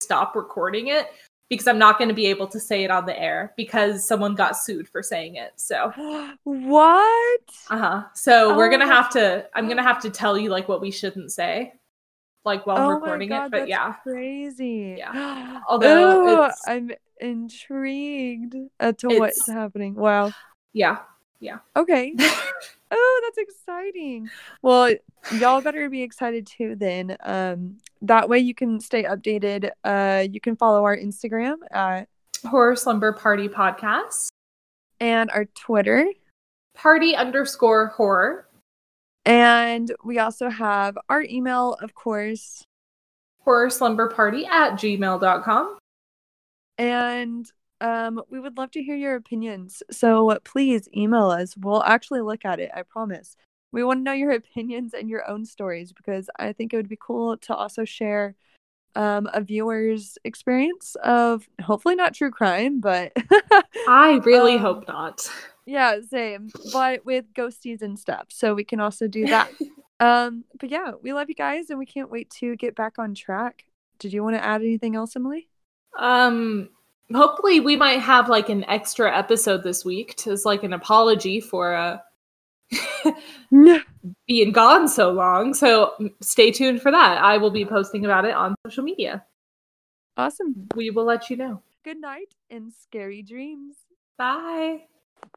[0.00, 1.08] Stop recording it
[1.50, 4.34] because I'm not going to be able to say it on the air because someone
[4.34, 5.52] got sued for saying it.
[5.56, 5.92] So,
[6.44, 7.40] what?
[7.68, 8.02] uh huh.
[8.14, 9.46] So we're Oh gonna have to.
[9.54, 11.74] I'm gonna have to tell you like what we shouldn't say,
[12.44, 13.50] like while oh recording my god, it.
[13.50, 14.94] But that's yeah, crazy.
[14.96, 15.60] Yeah.
[15.68, 19.94] Although Ooh, it's- I'm intrigued as to what's happening.
[19.94, 20.32] Wow.
[20.72, 20.98] Yeah.
[21.40, 21.58] Yeah.
[21.76, 22.14] Okay.
[22.90, 24.28] Oh, that's exciting.
[24.62, 24.94] Well,
[25.34, 27.16] y'all better be excited too then.
[27.22, 29.70] Um that way you can stay updated.
[29.84, 32.08] Uh you can follow our Instagram at
[32.46, 34.28] Horror Slumber Party Podcast.
[35.00, 36.06] and our Twitter.
[36.74, 38.46] Party underscore horror.
[39.26, 42.64] And we also have our email, of course.
[43.44, 45.78] Horror Slumber Party at gmail.com.
[46.78, 49.82] And um we would love to hear your opinions.
[49.90, 51.56] So please email us.
[51.56, 53.36] We'll actually look at it, I promise.
[53.72, 56.88] We want to know your opinions and your own stories because I think it would
[56.88, 58.34] be cool to also share
[58.96, 63.12] um a viewer's experience of hopefully not true crime, but
[63.88, 65.30] I really Um, hope not.
[65.66, 66.50] yeah, same.
[66.72, 68.26] But with ghosties and stuff.
[68.30, 69.50] So we can also do that.
[70.00, 73.14] um but yeah, we love you guys and we can't wait to get back on
[73.14, 73.64] track.
[73.98, 75.48] Did you want to add anything else, Emily?
[75.98, 76.70] Um,
[77.14, 81.40] hopefully we might have like an extra episode this week to, as like an apology
[81.40, 81.98] for uh
[84.26, 85.54] being gone so long.
[85.54, 87.18] So mm, stay tuned for that.
[87.18, 89.24] I will be posting about it on social media.
[90.16, 90.68] awesome.
[90.74, 91.62] We will let you know.
[91.84, 93.76] Good night and scary dreams.
[94.18, 94.82] Bye.